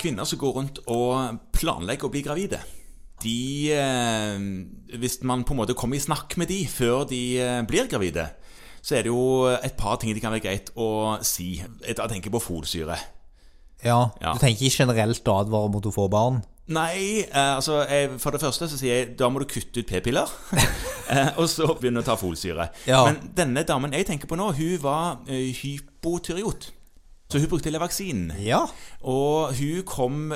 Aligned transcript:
kvinner 0.00 0.28
som 0.28 0.40
går 0.40 0.56
rundt 0.56 0.80
og 0.90 1.40
planlegger 1.56 2.08
å 2.08 2.12
bli 2.12 2.22
gravide, 2.26 2.60
de 3.20 3.72
eh, 3.76 4.96
Hvis 4.98 5.18
man 5.28 5.44
på 5.44 5.52
en 5.52 5.60
måte 5.60 5.76
kommer 5.76 5.98
i 5.98 6.02
snakk 6.02 6.38
med 6.40 6.48
de 6.48 6.62
før 6.70 7.04
de 7.08 7.20
eh, 7.40 7.62
blir 7.68 7.88
gravide, 7.90 8.30
så 8.80 8.96
er 8.96 9.04
det 9.04 9.12
jo 9.12 9.48
et 9.52 9.76
par 9.76 9.98
ting 10.00 10.14
det 10.16 10.22
kan 10.24 10.32
være 10.32 10.46
greit 10.46 10.70
å 10.72 11.18
si. 11.26 11.58
Jeg 11.84 11.98
tenker 12.00 12.32
på 12.32 12.40
folsyre. 12.40 12.96
Ja, 13.84 14.10
Ja. 14.20 14.32
Du 14.32 14.40
tenker 14.40 14.64
ikke 14.64 14.84
generelt 14.84 15.28
å 15.28 15.36
advare 15.42 15.68
mot 15.72 15.84
å 15.84 15.92
få 15.92 16.08
barn? 16.12 16.40
Nei, 16.70 17.26
eh, 17.26 17.54
altså 17.58 17.82
jeg, 17.90 18.14
for 18.22 18.32
det 18.32 18.40
første 18.40 18.68
så 18.70 18.78
sier 18.78 18.94
jeg 18.94 19.14
da 19.20 19.28
må 19.28 19.42
du 19.42 19.48
kutte 19.50 19.82
ut 19.82 19.88
p-piller. 19.88 20.32
og 21.40 21.46
så 21.50 21.68
begynne 21.74 22.00
å 22.00 22.06
ta 22.06 22.16
folsyre. 22.16 22.70
Ja. 22.88 23.04
Men 23.04 23.32
denne 23.36 23.68
damen 23.68 23.92
jeg 23.96 24.08
tenker 24.08 24.30
på 24.30 24.38
nå, 24.38 24.52
hun 24.56 24.76
var 24.80 25.20
hypotyreot. 25.28 26.70
Så 27.30 27.38
hun 27.38 27.50
brukte 27.52 27.70
Levaksin. 27.70 28.32
Ja. 28.42 28.64
Og 29.06 29.54
hun 29.54 29.84
kom 29.86 30.32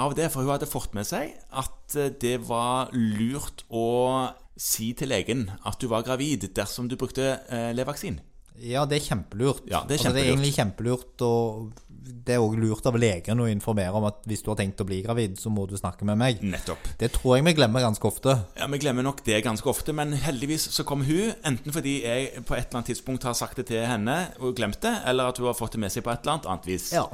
av 0.00 0.14
det, 0.16 0.30
for 0.32 0.40
hun 0.40 0.54
hadde 0.54 0.68
fått 0.70 0.94
med 0.96 1.04
seg 1.08 1.34
at 1.52 1.96
eh, 2.00 2.08
det 2.22 2.38
var 2.48 2.88
lurt 2.96 3.66
å 3.68 4.30
si 4.60 4.90
til 4.96 5.12
legen 5.12 5.46
at 5.68 5.76
du 5.80 5.88
var 5.92 6.04
gravid 6.04 6.48
dersom 6.56 6.88
du 6.88 6.96
brukte 7.00 7.34
eh, 7.52 7.70
Levaksin. 7.76 8.20
Ja, 8.60 8.86
det 8.88 8.98
er 8.98 9.06
kjempelurt. 9.10 9.68
Ja, 9.68 9.84
det 9.88 9.96
er 9.96 10.00
Altså, 10.00 10.14
det 10.16 10.24
er 10.24 10.32
egentlig 10.32 10.56
kjempelurt, 10.56 11.22
og 11.24 11.70
det 12.00 12.34
er 12.36 12.42
òg 12.42 12.56
lurt 12.60 12.86
av 12.88 12.96
legen 13.00 13.42
å 13.42 13.48
informere 13.50 13.92
om 13.96 14.06
at 14.08 14.22
hvis 14.28 14.42
du 14.44 14.50
har 14.52 14.58
tenkt 14.60 14.80
å 14.80 14.86
bli 14.88 15.00
gravid, 15.04 15.36
så 15.40 15.52
må 15.52 15.66
du 15.68 15.76
snakke 15.78 16.06
med 16.08 16.18
meg. 16.20 16.40
Nettopp. 16.42 16.88
Det 17.00 17.10
tror 17.16 17.36
jeg 17.36 17.46
vi 17.46 17.54
glemmer 17.58 17.84
ganske 17.84 18.08
ofte. 18.08 18.36
Ja, 18.56 18.68
Vi 18.70 18.80
glemmer 18.80 19.04
nok 19.06 19.22
det 19.26 19.42
ganske 19.44 19.68
ofte, 19.68 19.92
men 19.96 20.14
heldigvis 20.16 20.70
så 20.72 20.86
kom 20.88 21.04
hun. 21.04 21.34
Enten 21.44 21.74
fordi 21.74 22.00
jeg 22.04 22.44
på 22.46 22.56
et 22.56 22.66
eller 22.66 22.80
annet 22.80 22.92
tidspunkt 22.94 23.26
har 23.28 23.36
sagt 23.36 23.60
det 23.60 23.68
til 23.72 23.84
henne 23.84 24.16
og 24.40 24.56
glemt 24.56 24.80
det, 24.82 24.94
eller 25.06 25.30
at 25.30 25.38
hun 25.38 25.50
har 25.50 25.58
fått 25.58 25.76
det 25.76 25.84
med 25.84 25.92
seg 25.92 26.06
på 26.06 26.12
et 26.14 26.24
eller 26.24 26.38
annet 26.38 26.50
annet 26.50 26.68
vis. 26.70 26.90
Ja. 26.96 27.06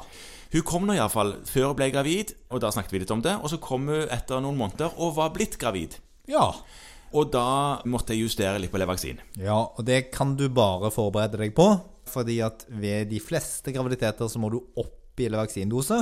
Hun 0.53 0.63
kom 0.63 0.87
nå 0.87 0.95
iallfall 0.95 1.35
før 1.47 1.73
hun 1.73 1.79
ble 1.81 1.91
gravid, 1.91 2.35
og 2.51 2.63
da 2.63 2.71
snakket 2.71 2.95
vi 2.95 3.03
litt 3.03 3.15
om 3.15 3.23
det. 3.23 3.35
Og 3.41 3.51
så 3.51 3.59
kom 3.59 3.89
hun 3.91 4.07
etter 4.07 4.43
noen 4.43 4.59
måneder 4.59 4.95
og 4.95 5.17
var 5.19 5.33
blitt 5.35 5.59
gravid. 5.59 5.99
Ja. 6.31 6.53
Og 7.15 7.31
da 7.31 7.79
måtte 7.87 8.15
jeg 8.15 8.27
justere 8.27 8.59
litt 8.59 8.73
på 8.73 8.79
Levaksin. 8.81 9.21
Ja, 9.39 9.59
og 9.63 9.85
det 9.87 10.09
kan 10.15 10.35
du 10.39 10.47
bare 10.51 10.91
forberede 10.93 11.39
deg 11.39 11.55
på, 11.57 11.69
fordi 12.07 12.39
at 12.43 12.65
ved 12.67 13.11
de 13.11 13.21
fleste 13.23 13.71
graviditeter 13.75 14.29
så 14.31 14.41
må 14.41 14.51
du 14.51 14.59
opp 14.79 15.19
i 15.21 15.29
vaksindose 15.33 16.01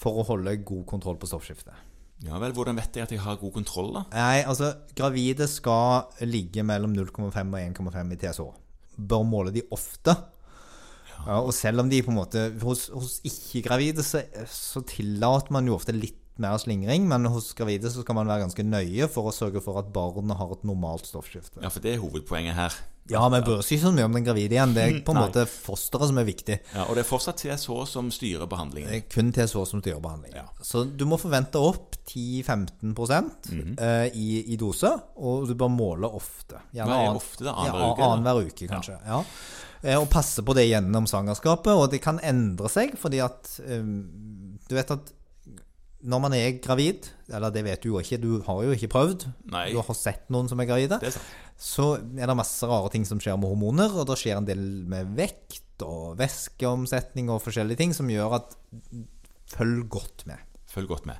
for 0.00 0.20
å 0.20 0.26
holde 0.30 0.56
god 0.64 0.86
kontroll 0.88 1.18
på 1.20 1.28
stoffskiftet. 1.28 1.86
Ja 2.24 2.36
vel, 2.40 2.52
hvordan 2.56 2.76
vet 2.76 2.96
jeg 2.96 3.06
at 3.06 3.12
jeg 3.14 3.22
har 3.24 3.38
god 3.40 3.54
kontroll, 3.54 3.94
da? 3.96 4.02
Nei, 4.12 4.42
altså, 4.44 4.74
gravide 4.96 5.46
skal 5.48 6.10
ligge 6.28 6.64
mellom 6.66 6.92
0,5 6.92 7.16
og 7.32 7.32
1,5 7.32 8.12
i 8.12 8.18
TSH. 8.20 8.46
Bør 9.10 9.24
måle 9.24 9.54
de 9.54 9.64
ofte. 9.72 10.14
Ja, 11.20 11.38
og 11.40 11.52
selv 11.56 11.82
om 11.82 11.88
de 11.90 12.00
på 12.00 12.12
en 12.12 12.16
måte 12.16 12.46
Hos, 12.62 12.86
hos 12.88 13.18
ikke-gravide 13.28 14.00
så, 14.04 14.22
så 14.48 14.80
tillater 14.88 15.52
man 15.52 15.66
jo 15.68 15.74
ofte 15.76 15.92
litt 15.92 16.16
mer 16.42 16.56
slingring, 16.60 17.08
men 17.10 17.28
hos 17.32 17.52
gravide 17.58 17.90
så 17.92 18.04
skal 18.04 18.18
man 18.18 18.30
være 18.30 18.46
ganske 18.46 18.64
nøye 18.66 19.08
for 19.12 19.30
å 19.30 19.34
sørge 19.34 19.62
for 19.64 19.80
at 19.80 19.92
barnet 19.94 20.38
har 20.40 20.54
et 20.54 20.64
normalt 20.68 21.08
stoffskifte. 21.08 21.62
Ja, 21.62 21.72
for 21.72 21.84
det 21.84 21.94
er 21.94 22.02
hovedpoenget 22.02 22.58
her. 22.58 22.80
Ja, 23.10 23.22
men 23.32 23.42
bør 23.42 23.62
ikke 23.62 23.78
så 23.82 23.90
mye 23.94 24.06
om 24.06 24.14
den 24.14 24.26
gravide 24.26 24.54
igjen. 24.54 24.72
Det 24.76 24.82
er 24.84 24.98
på 25.06 25.14
en 25.14 25.20
måte 25.24 25.44
fosteret 25.50 26.10
som 26.10 26.20
er 26.20 26.26
viktig. 26.28 26.56
Ja, 26.74 26.84
Og 26.86 26.96
det 26.96 27.02
er 27.02 27.08
fortsatt 27.08 27.40
TSH 27.42 27.86
som 27.90 28.10
styrer 28.14 28.46
behandlingen? 28.50 28.90
Det 28.92 29.00
er 29.00 29.06
kun 29.10 29.32
TSH 29.34 29.64
som 29.72 29.82
styrer 29.82 30.02
behandlingen. 30.02 30.38
Ja. 30.38 30.64
Så 30.64 30.84
du 30.84 31.06
må 31.10 31.18
forvente 31.20 31.58
opp 31.58 31.96
10-15 32.06 32.94
eh, 33.80 34.06
i, 34.14 34.28
i 34.54 34.58
dose, 34.60 34.92
og 35.18 35.48
du 35.50 35.56
bør 35.58 35.72
måle 35.74 36.10
ofte. 36.20 36.62
Hva 36.76 37.00
er 37.00 37.16
ofte 37.16 37.48
da? 37.48 37.56
Annenhver 37.56 37.82
ja, 37.82 37.90
uke? 37.90 38.10
Annenhver 38.10 38.50
uke, 38.50 38.70
kanskje. 38.70 38.98
Ja. 39.06 39.22
ja. 39.82 39.96
Og 39.98 40.10
passe 40.12 40.44
på 40.46 40.54
det 40.58 40.68
gjennom 40.68 41.08
svangerskapet, 41.10 41.72
og 41.72 41.88
det 41.92 42.02
kan 42.04 42.20
endre 42.22 42.70
seg, 42.70 42.94
fordi 43.00 43.22
at 43.24 43.56
um, 43.64 43.96
Du 44.68 44.76
vet 44.76 44.92
at 44.92 45.16
når 46.02 46.20
man 46.24 46.32
er 46.36 46.58
gravid, 46.64 47.08
eller 47.28 47.52
det 47.52 47.62
vet 47.66 47.82
du 47.84 47.90
jo 47.92 48.00
ikke, 48.00 48.18
du 48.22 48.40
har 48.46 48.62
jo 48.64 48.72
ikke 48.76 48.88
prøvd, 48.92 49.26
Nei. 49.52 49.66
du 49.74 49.80
har 49.82 49.96
sett 49.98 50.30
noen 50.32 50.48
som 50.48 50.60
er 50.62 50.68
gravide, 50.70 50.96
er 51.04 51.16
så 51.60 51.90
er 52.00 52.26
det 52.30 52.36
masse 52.38 52.64
rare 52.64 52.88
ting 52.92 53.04
som 53.04 53.20
skjer 53.20 53.36
med 53.36 53.50
hormoner, 53.52 53.92
og 54.00 54.06
det 54.08 54.16
skjer 54.16 54.38
en 54.40 54.46
del 54.48 54.62
med 54.88 55.10
vekt 55.18 55.84
og 55.84 56.14
væskeomsetning 56.20 57.28
og 57.32 57.42
forskjellige 57.44 57.76
ting 57.82 57.92
som 57.96 58.08
gjør 58.12 58.38
at 58.40 58.56
Følg 59.50 59.88
godt 59.90 60.22
med. 60.30 60.38
Følg 60.70 60.86
godt 60.86 61.06
med. 61.10 61.16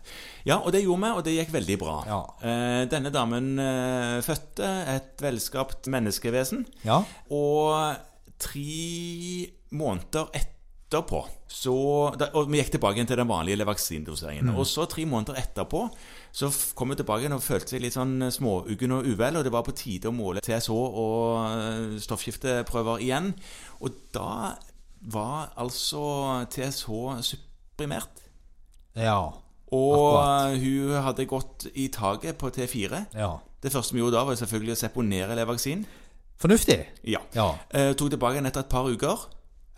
Ja, 0.47 0.61
og 0.63 0.71
det 0.71 0.85
gjorde 0.85 1.03
vi, 1.03 1.09
og 1.19 1.25
det 1.27 1.33
gikk 1.35 1.49
veldig 1.57 1.77
bra. 1.81 1.95
Ja. 2.07 2.19
Eh, 2.47 2.83
denne 2.93 3.11
damen 3.11 3.49
eh, 3.59 4.21
fødte 4.23 4.69
et 4.95 5.19
velskapt 5.25 5.89
menneskevesen, 5.91 6.63
Ja. 6.87 7.01
og 7.35 7.97
tre 8.39 9.51
måneder 9.75 10.31
etterpå 10.91 11.21
så, 11.51 11.73
Og 12.35 12.51
vi 12.51 12.59
gikk 12.61 12.73
tilbake 12.75 13.05
til 13.07 13.19
den 13.19 13.29
vanlige 13.29 13.59
levaksindoseringen. 13.59 14.53
Og 14.55 14.67
så 14.67 14.85
tre 14.91 15.05
måneder 15.07 15.39
etterpå 15.39 15.85
så 16.33 16.51
kom 16.75 16.91
vi 16.93 16.97
tilbake 17.01 17.31
og 17.35 17.43
følte 17.43 17.75
seg 17.75 17.83
litt 17.83 17.95
sånn 17.97 18.23
småuggen 18.31 18.93
og 18.95 19.07
uvel, 19.07 19.37
og 19.37 19.45
det 19.45 19.53
var 19.53 19.65
på 19.67 19.75
tide 19.75 20.11
å 20.11 20.15
måle 20.15 20.43
TSH 20.47 20.71
og 20.71 21.41
eh, 21.51 21.97
stoffskifteprøver 22.03 23.03
igjen. 23.03 23.33
Og 23.83 23.99
da 24.15 24.55
var 25.11 25.51
altså 25.59 26.47
TSH 26.51 26.87
supprimert. 27.27 28.23
Ja. 28.95 29.33
Og 29.71 30.19
Akkurat. 30.19 30.59
hun 30.63 30.95
hadde 31.03 31.27
gått 31.31 31.67
i 31.75 31.89
taket 31.89 32.39
på 32.39 32.51
T4. 32.51 33.07
ja. 33.15 33.37
Det 33.61 33.69
første 33.75 33.93
vi 33.93 34.01
gjorde 34.01 34.17
da, 34.17 34.23
var 34.25 34.39
selvfølgelig 34.41 34.73
å 34.73 34.79
seponere 34.81 35.35
Levaksin. 35.37 35.83
Fornuftig. 36.41 36.79
Ja. 37.05 37.19
Ja. 37.37 37.51
Eh, 37.77 37.91
tok 37.93 38.09
tilbake 38.15 38.39
den 38.39 38.49
etter 38.49 38.63
et 38.65 38.71
par 38.73 38.89
uker. 38.89 39.27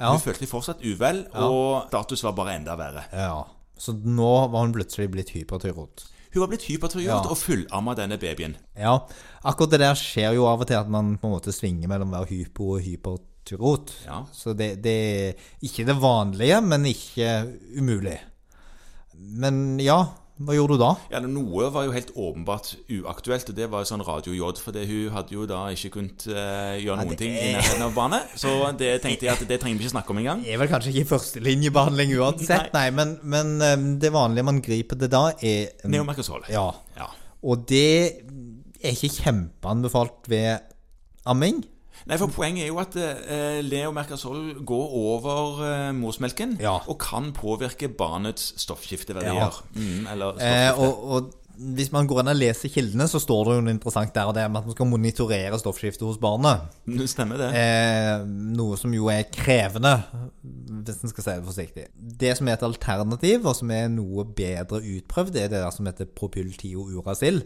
Ja. 0.03 0.11
Hun 0.11 0.21
følte 0.25 0.43
seg 0.43 0.51
fortsatt 0.51 0.83
uvel, 0.83 1.23
og 1.39 1.87
status 1.93 2.25
var 2.27 2.35
bare 2.35 2.57
enda 2.59 2.75
verre. 2.81 3.05
ja. 3.15 3.37
Så 3.83 3.95
nå 3.99 4.33
var 4.53 4.63
hun 4.67 4.73
plutselig 4.75 5.09
blitt 5.11 5.31
hypertyrot. 5.35 6.05
Hun 6.33 6.41
var 6.45 6.49
blitt 6.53 6.67
hypertyrot 6.69 7.07
Ja. 7.09 7.17
og 7.31 7.37
fullamma 7.37 7.95
denne 7.99 8.17
babyen. 8.19 8.55
Ja. 8.79 8.93
Akkurat 9.45 9.71
det 9.75 9.81
der 9.83 9.95
skjer 9.99 10.35
jo 10.37 10.45
av 10.47 10.61
og 10.63 10.69
til 10.71 10.79
at 10.79 10.89
man 10.89 11.17
på 11.19 11.27
en 11.27 11.35
måte 11.35 11.53
svinger 11.55 11.91
mellom 11.91 12.13
å 12.15 12.21
være 12.21 12.31
hypo 12.31 12.69
og 12.77 12.85
hypertyrot. 12.87 13.91
Ja. 14.07 14.21
Så 14.33 14.55
det, 14.55 14.77
det 14.85 14.95
er 14.95 15.35
ikke 15.67 15.85
det 15.89 15.97
vanlige, 16.01 16.61
men 16.63 16.87
ikke 16.87 17.33
umulig. 17.79 18.19
Men 19.15 19.79
ja, 19.83 19.99
hva 20.41 20.55
gjorde 20.57 20.79
du 20.79 20.81
da? 20.81 20.91
Ja, 21.13 21.21
Noe 21.23 21.67
var 21.75 21.85
jo 21.85 21.93
helt 21.95 22.11
åpenbart 22.17 22.73
uaktuelt, 22.91 23.51
og 23.53 23.57
det 23.57 23.67
var 23.71 23.83
jo 23.85 23.89
sånn 23.91 24.05
Radio 24.07 24.33
J. 24.35 24.49
For 24.65 24.75
hun 24.75 25.13
hadde 25.15 25.35
jo 25.37 25.45
da 25.49 25.61
ikke 25.75 25.91
kunnet 25.99 26.25
uh, 26.31 26.73
gjøre 26.81 27.03
noen 27.03 27.13
det 27.13 27.19
ting 27.21 27.37
i 27.37 27.51
nærheten 27.53 27.85
av 27.85 27.93
bane. 27.97 28.23
Så 28.41 28.55
det 28.81 28.95
tenkte 29.05 29.29
jeg 29.29 29.35
at 29.37 29.45
det 29.49 29.61
trenger 29.63 29.79
vi 29.79 29.87
ikke 29.87 29.95
snakke 29.95 30.15
om 30.15 30.23
engang. 30.23 30.43
Det 30.47 30.55
er 30.55 30.63
vel 30.63 30.71
kanskje 30.73 30.95
ikke 30.95 31.13
førstelinjebehandling 31.13 32.15
uansett, 32.17 32.73
nei, 32.75 32.87
men, 32.97 33.19
men 33.23 33.55
um, 33.61 33.87
det 34.03 34.13
vanlige 34.15 34.49
man 34.49 34.63
griper 34.65 34.99
det 35.05 35.13
da, 35.13 35.27
er 35.39 35.91
Neomarkasol 35.93 36.49
Ja. 36.51 36.71
Ja. 36.97 37.11
Og 37.43 37.67
det 37.69 38.23
er 38.83 38.97
ikke 38.97 39.13
kjempeanbefalt 39.21 40.31
ved 40.33 40.65
amming. 41.29 41.63
Nei, 42.09 42.17
for 42.19 42.33
Poenget 42.35 42.65
er 42.65 42.73
jo 42.73 42.81
at 42.83 42.97
eh, 42.99 43.91
Mercasol 43.95 44.65
går 44.67 44.97
over 44.99 45.61
eh, 45.67 45.91
morsmelken 45.95 46.57
Ja. 46.61 46.79
og 46.89 46.99
kan 46.99 47.33
påvirke 47.37 47.89
barnets 47.89 48.53
stoffskifteverdier. 48.63 49.35
Ja. 49.35 49.51
Mm, 49.77 50.07
eller 50.13 50.41
Eh, 50.43 50.79
og, 50.81 51.05
og 51.13 51.31
hvis 51.63 51.93
man 51.93 52.07
går 52.09 52.23
inn 52.23 52.31
og 52.33 52.39
leser 52.41 52.71
kildene, 52.73 53.05
så 53.07 53.21
står 53.21 53.45
det 53.45 53.55
jo 53.59 53.65
noe 53.67 53.75
interessant 53.77 54.15
der 54.17 54.25
og 54.27 54.35
det 54.35 54.47
med 54.51 54.63
at 54.63 54.67
man 54.71 54.75
skal 54.75 54.89
monitorere 54.89 55.59
stoffskiftet 55.61 56.07
hos 56.09 56.19
barnet. 56.19 56.65
Det 56.89 57.07
Stemmer 57.13 57.39
det. 57.39 57.51
Eh, 57.55 58.25
noe 58.57 58.79
som 58.81 58.95
jo 58.97 59.11
er 59.13 59.27
krevende, 59.31 59.93
hvis 60.43 61.03
en 61.05 61.13
skal 61.13 61.27
si 61.27 61.35
det 61.37 61.47
forsiktig. 61.47 61.85
Det 62.25 62.33
som 62.39 62.49
er 62.49 62.57
et 62.57 62.65
alternativ, 62.67 63.45
og 63.47 63.55
som 63.61 63.71
er 63.71 63.91
noe 63.93 64.25
bedre 64.25 64.81
utprøvd, 64.81 65.35
det 65.37 65.45
er 65.45 65.53
det 65.53 65.61
der 65.63 65.75
som 65.77 65.87
heter 65.87 66.09
propyltiouracil. 66.19 67.43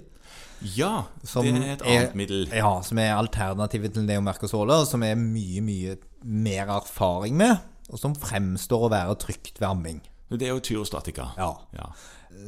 Ja, 0.77 1.05
det 1.21 1.53
er 1.53 1.73
et 1.75 1.83
annet 1.85 2.15
middel. 2.19 2.47
Ja, 2.55 2.81
som 2.83 2.99
er 2.99 3.15
alternativet 3.17 3.95
til 3.95 4.07
neomercosole, 4.09 4.81
og 4.83 4.89
som 4.89 5.05
er 5.05 5.17
mye, 5.21 5.63
mye 5.65 5.97
mer 6.25 6.73
erfaring 6.79 7.37
med, 7.37 7.59
og 7.91 8.01
som 8.01 8.17
fremstår 8.19 8.87
å 8.87 8.93
være 8.93 9.19
trygt 9.23 9.61
ved 9.61 9.69
amming. 9.69 10.01
Det 10.33 10.49
er 10.49 10.57
jo 10.57 10.63
tyrostatika. 10.65 11.29
Ja. 11.39 11.53
Ja. 11.77 11.91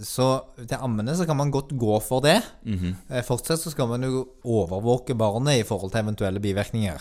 Så 0.05 0.27
til 0.59 0.81
ammene 0.81 1.15
så 1.17 1.25
kan 1.29 1.39
man 1.39 1.53
godt 1.55 1.71
gå 1.79 2.01
for 2.03 2.21
det. 2.21 2.43
Mm 2.65 2.79
-hmm. 2.79 3.23
Fortsatt 3.23 3.61
så 3.61 3.71
skal 3.71 3.89
man 3.89 4.03
jo 4.03 4.27
overvåke 4.45 5.15
barnet 5.15 5.61
i 5.61 5.63
forhold 5.63 5.91
til 5.93 6.01
eventuelle 6.01 6.41
bivirkninger. 6.41 6.99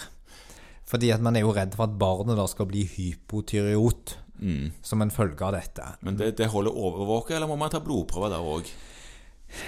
Fordi 0.86 1.10
at 1.10 1.22
man 1.22 1.36
er 1.36 1.40
jo 1.40 1.54
redd 1.54 1.76
for 1.76 1.84
at 1.84 2.00
barnet 2.00 2.38
da 2.38 2.48
skal 2.48 2.66
bli 2.66 2.84
hypotyreot 2.84 4.18
Mm. 4.40 4.72
som 4.82 5.02
en 5.02 5.12
følge 5.12 5.42
av 5.46 5.54
dette. 5.54 5.84
Men 6.02 6.18
det, 6.18 6.38
det 6.38 6.48
holder 6.48 6.76
overvåke, 6.78 7.34
eller 7.36 7.48
må 7.48 7.56
man 7.56 7.72
ta 7.74 7.80
blodprøver 7.80 8.30
der 8.30 8.38
òg? 8.46 8.70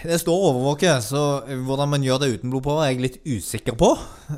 Det 0.04 0.18
står 0.22 0.42
overvåke, 0.50 0.92
så 1.02 1.20
hvordan 1.66 1.90
man 1.90 2.04
gjør 2.04 2.20
det 2.22 2.28
uten 2.36 2.52
blodprøver 2.52 2.84
er 2.84 2.90
jeg 2.92 3.00
litt 3.02 3.16
usikker 3.26 3.78
på. 3.80 3.88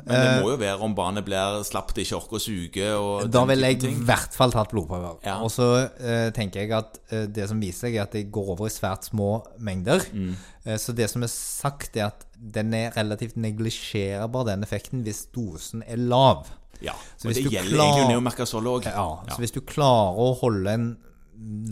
Men 0.06 0.12
det 0.14 0.36
må 0.44 0.52
jo 0.52 0.58
være 0.60 0.86
om 0.86 0.94
barnet 0.96 1.26
blir 1.26 1.58
slapt, 1.66 1.98
i 1.98 2.06
orker 2.14 2.38
og 2.38 2.42
suge 2.44 2.86
og 2.94 3.24
Eh, 3.24 3.28
Da 3.34 3.42
ville 3.50 3.66
jeg 3.72 3.82
i 3.90 3.92
hvert 4.06 4.32
fall 4.38 4.54
tatt 4.54 4.70
blodprøver. 4.72 5.18
Ja. 5.26 5.40
Og 5.42 5.50
så 5.52 5.66
eh, 5.98 6.30
tenker 6.36 6.62
jeg 6.62 6.72
at 6.78 6.98
eh, 7.10 7.26
det 7.26 7.48
som 7.50 7.60
viser 7.60 7.88
seg, 7.88 7.98
er 7.98 8.06
at 8.06 8.12
det 8.16 8.30
går 8.32 8.54
over 8.54 8.70
i 8.70 8.72
svært 8.72 9.10
små 9.10 9.42
mengder. 9.58 10.06
Mm. 10.14 10.32
Eh, 10.64 10.78
så 10.78 10.94
det 10.96 11.10
som 11.10 11.22
er 11.26 11.32
sagt, 11.34 11.96
er 11.98 12.12
at 12.12 12.24
den 12.38 12.72
er 12.74 12.94
relativt 12.96 13.36
neglisjerbar, 13.36 14.46
den 14.48 14.62
effekten, 14.66 15.02
hvis 15.06 15.26
dosen 15.34 15.82
er 15.86 15.96
lav. 16.00 16.46
Ja, 16.82 16.94
Så 17.18 17.28
og 17.28 17.34
det 17.34 17.44
gjelder 17.50 17.76
klar- 17.76 17.92
egentlig 17.92 18.14
neomercasol 18.16 18.66
òg. 18.66 18.86
Ja, 18.90 19.18
Så 19.30 19.38
hvis 19.42 19.52
du 19.54 19.60
klarer 19.60 20.16
å 20.18 20.32
holde 20.40 20.70
en 20.70 20.88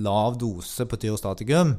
lav 0.03 0.37
dose 0.41 0.87
på 0.89 0.97
tyrostatikum, 0.99 1.75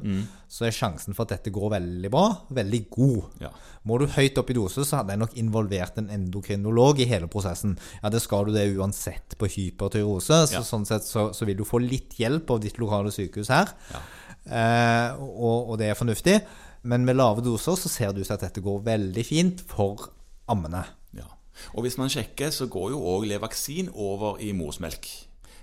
så 0.48 0.64
er 0.68 0.74
sjansen 0.76 1.14
for 1.16 1.26
at 1.26 1.34
dette 1.36 1.50
går 1.52 1.70
veldig 1.74 2.10
bra, 2.12 2.24
veldig 2.54 2.80
god. 2.94 3.22
Ja. 3.42 3.50
Må 3.84 3.98
du 3.98 4.06
høyt 4.06 4.38
opp 4.38 4.50
i 4.50 4.56
dose, 4.56 4.84
så 4.86 5.00
hadde 5.00 5.12
jeg 5.16 5.20
nok 5.24 5.34
involvert 5.42 5.98
en 5.98 6.08
endokrinolog 6.14 7.00
i 7.02 7.08
hele 7.10 7.26
prosessen. 7.32 7.74
Ja, 8.02 8.08
det 8.14 8.22
skal 8.22 8.46
du 8.48 8.52
det 8.54 8.68
uansett 8.78 9.36
på 9.40 9.48
hypertyrose, 9.50 10.46
så 10.48 10.60
Ja. 10.60 10.62
sånn 10.62 10.86
sett 10.86 11.02
så, 11.04 11.32
så 11.34 11.44
vil 11.48 11.56
du 11.58 11.64
få 11.64 11.80
litt 11.82 12.14
hjelp 12.16 12.50
av 12.50 12.60
ditt 12.60 12.78
lokale 12.78 13.10
sykehus 13.10 13.48
her. 13.52 13.72
Ja. 13.92 14.02
Eh, 14.46 15.20
og, 15.20 15.70
og 15.72 15.78
det 15.78 15.90
er 15.90 15.98
fornuftig. 15.98 16.40
Men 16.84 17.04
med 17.06 17.16
lave 17.16 17.42
doser 17.44 17.76
så 17.78 17.88
ser 17.90 18.12
det 18.12 18.22
ut 18.22 18.26
til 18.26 18.34
at 18.34 18.46
dette 18.48 18.62
går 18.64 18.80
veldig 18.86 19.24
fint 19.26 19.60
for 19.70 20.08
ammene. 20.50 20.84
Ja. 21.14 21.28
Og 21.76 21.84
hvis 21.84 21.98
man 21.98 22.08
sjekker, 22.10 22.50
så 22.50 22.66
går 22.70 22.90
jo 22.94 23.02
òg 23.12 23.26
Levaksin 23.30 23.90
over 23.94 24.40
i 24.42 24.50
morsmelk. 24.56 25.06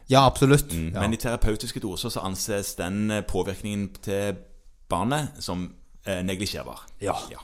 Ja, 0.10 0.26
absolutt. 0.26 0.74
Ja. 0.74 0.80
Mm, 0.80 0.94
Men 0.94 1.14
i 1.14 1.18
terapeutiske 1.22 1.80
doser 1.80 2.10
så 2.10 2.24
anses 2.26 2.74
den 2.76 3.12
eh, 3.12 3.22
påvirkningen 3.22 3.90
til 4.02 4.40
barnet 4.90 5.38
som 5.40 5.68
eh, 6.06 6.24
neglisjerbar. 6.26 6.82
Ja. 7.00 7.14
ja. 7.32 7.44